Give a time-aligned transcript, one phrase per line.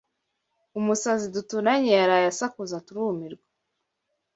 [0.79, 3.45] Umusazi duturanye yaraye asakuza turumirwa